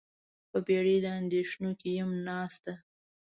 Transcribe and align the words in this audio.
په 0.49 0.57
بیړۍ 0.67 0.97
د 1.03 1.07
اندیښنو 1.19 1.69
کې 1.79 1.89
یمه 1.97 2.17
ناسته 2.27 2.73